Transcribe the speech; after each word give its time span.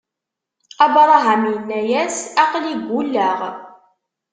Abṛaham 0.83 1.43
inna-yas: 1.55 2.17
Aql-i 2.43 2.73
ggulleɣ. 2.81 3.39